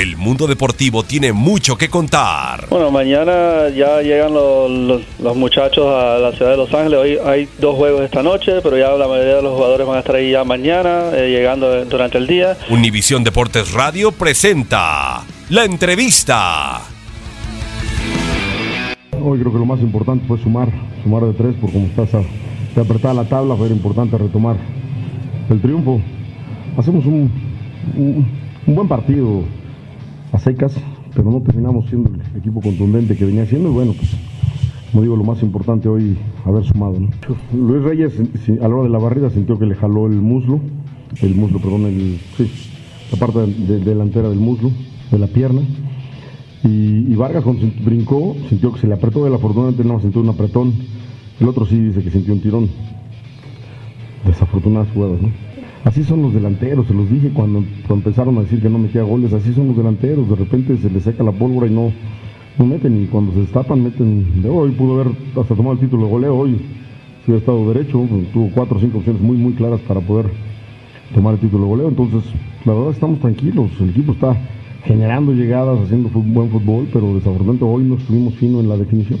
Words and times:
El 0.00 0.16
mundo 0.16 0.46
deportivo 0.46 1.02
tiene 1.02 1.32
mucho 1.32 1.76
que 1.76 1.88
contar. 1.88 2.68
Bueno, 2.70 2.92
mañana 2.92 3.68
ya 3.76 4.00
llegan 4.00 4.32
los, 4.32 4.70
los- 4.70 5.02
los 5.20 5.36
muchachos 5.36 5.86
a 5.88 6.18
la 6.18 6.30
ciudad 6.32 6.52
de 6.52 6.56
Los 6.56 6.72
Ángeles. 6.72 6.98
Hoy 7.00 7.18
hay 7.26 7.48
dos 7.58 7.74
juegos 7.74 8.02
esta 8.02 8.22
noche, 8.22 8.60
pero 8.62 8.78
ya 8.78 8.90
la 8.92 9.08
mayoría 9.08 9.34
de 9.36 9.42
los 9.42 9.54
jugadores 9.56 9.84
van 9.88 9.96
a 9.96 9.98
estar 9.98 10.14
ahí 10.14 10.30
ya 10.30 10.44
mañana, 10.44 11.10
eh, 11.14 11.30
llegando 11.36 11.84
durante 11.86 12.16
el 12.16 12.28
día. 12.28 12.56
Univisión 12.70 13.24
Deportes 13.24 13.72
Radio 13.72 14.12
presenta 14.12 15.24
la 15.50 15.64
entrevista. 15.64 16.80
Hoy 19.20 19.40
creo 19.40 19.52
que 19.52 19.58
lo 19.58 19.66
más 19.66 19.80
importante 19.80 20.24
fue 20.28 20.38
sumar, 20.40 20.68
sumar 21.02 21.24
de 21.24 21.32
tres, 21.32 21.56
por 21.60 21.72
como 21.72 21.86
estás 21.86 22.14
a, 22.14 22.18
de 22.18 22.80
apretada 22.80 23.14
la 23.14 23.24
tabla, 23.24 23.56
fue 23.56 23.66
importante 23.66 24.16
retomar 24.16 24.54
el 25.50 25.60
triunfo. 25.60 26.00
Hacemos 26.76 27.04
un, 27.04 27.32
un, 27.96 28.28
un 28.64 28.74
buen 28.76 28.86
partido 28.86 29.42
a 30.32 30.38
secas, 30.38 30.74
pero 31.14 31.30
no 31.30 31.40
terminamos 31.40 31.88
siendo 31.88 32.10
el 32.10 32.20
equipo 32.38 32.60
contundente 32.60 33.16
que 33.16 33.24
venía 33.24 33.46
siendo. 33.46 33.70
Y 33.70 33.72
bueno, 33.72 33.92
pues, 33.98 34.10
como 34.90 35.02
digo, 35.02 35.16
lo 35.16 35.24
más 35.24 35.42
importante 35.42 35.88
hoy 35.88 36.16
haber 36.44 36.64
sumado. 36.64 36.98
¿no? 37.00 37.08
Luis 37.52 37.82
Reyes, 37.82 38.12
a 38.60 38.68
la 38.68 38.74
hora 38.74 38.82
de 38.84 38.88
la 38.90 38.98
barrida, 38.98 39.30
sintió 39.30 39.58
que 39.58 39.66
le 39.66 39.74
jaló 39.74 40.06
el 40.06 40.14
muslo, 40.20 40.60
el 41.22 41.34
muslo, 41.34 41.58
perdón, 41.58 41.86
el, 41.86 42.18
sí, 42.36 42.50
la 43.12 43.18
parte 43.18 43.40
de- 43.40 43.80
delantera 43.80 44.28
del 44.28 44.38
muslo, 44.38 44.70
de 45.10 45.18
la 45.18 45.26
pierna. 45.26 45.62
Y, 46.64 47.14
Vargas 47.14 47.44
brincó, 47.84 48.36
sintió 48.48 48.72
que 48.72 48.80
se 48.80 48.86
le 48.86 48.94
apretó, 48.94 49.26
él 49.26 49.34
afortunadamente 49.34 49.84
no 49.84 50.00
sintió 50.00 50.20
un 50.20 50.28
apretón. 50.28 50.72
El 51.40 51.48
otro 51.48 51.64
sí 51.64 51.78
dice 51.78 52.02
que 52.02 52.10
sintió 52.10 52.34
un 52.34 52.40
tirón. 52.40 52.68
Desafortunadas 54.26 54.88
jugadas, 54.92 55.22
¿no? 55.22 55.30
Así 55.84 56.02
son 56.04 56.22
los 56.22 56.34
delanteros, 56.34 56.86
se 56.86 56.94
los 56.94 57.08
dije 57.08 57.30
cuando, 57.30 57.64
empezaron 57.88 58.36
a 58.38 58.42
decir 58.42 58.60
que 58.60 58.68
no 58.68 58.78
metía 58.78 59.02
goles, 59.02 59.32
así 59.32 59.52
son 59.54 59.68
los 59.68 59.76
delanteros, 59.76 60.28
de 60.28 60.36
repente 60.36 60.76
se 60.76 60.90
les 60.90 61.04
seca 61.04 61.22
la 61.22 61.32
pólvora 61.32 61.66
y 61.66 61.70
no, 61.70 61.92
no 62.58 62.66
meten, 62.66 63.02
y 63.02 63.06
cuando 63.06 63.32
se 63.32 63.40
destapan 63.40 63.82
meten, 63.82 64.42
de 64.42 64.48
hoy 64.48 64.72
pudo 64.72 65.00
haber 65.00 65.14
hasta 65.40 65.54
tomado 65.54 65.74
el 65.74 65.80
título 65.80 66.04
de 66.04 66.10
goleo, 66.10 66.36
hoy 66.36 66.56
si 67.24 67.30
hubiera 67.30 67.38
estado 67.38 67.72
derecho, 67.72 68.06
tuvo 68.32 68.50
cuatro 68.54 68.76
o 68.76 68.80
cinco 68.80 68.98
opciones 68.98 69.22
muy 69.22 69.36
muy 69.36 69.52
claras 69.52 69.80
para 69.82 70.00
poder 70.00 70.26
tomar 71.14 71.34
el 71.34 71.40
título 71.40 71.64
de 71.64 71.68
goleo, 71.70 71.88
entonces 71.88 72.22
la 72.64 72.74
verdad 72.74 72.90
estamos 72.90 73.20
tranquilos, 73.20 73.70
el 73.80 73.90
equipo 73.90 74.12
está 74.12 74.36
generando 74.84 75.32
llegadas, 75.32 75.78
haciendo 75.80 76.08
buen 76.08 76.50
fútbol, 76.50 76.88
pero 76.92 77.14
desafortunadamente 77.14 77.64
hoy 77.64 77.84
no 77.84 77.94
estuvimos 77.94 78.34
fino 78.34 78.60
en 78.60 78.68
la 78.68 78.76
definición. 78.76 79.20